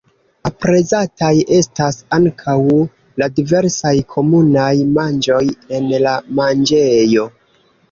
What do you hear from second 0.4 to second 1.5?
Aprezataj